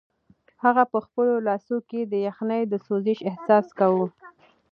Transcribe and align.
هغه 0.63 0.83
په 0.91 0.99
خپلو 1.05 1.35
لاسو 1.47 1.75
کې 1.89 2.01
د 2.03 2.13
یخنۍ 2.27 2.61
د 2.67 2.73
سوزش 2.87 3.19
احساس 3.29 3.65
کاوه. 3.79 4.07